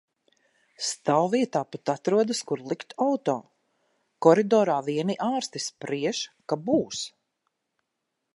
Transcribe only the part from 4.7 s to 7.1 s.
vieni ārsti spriež, ka būs!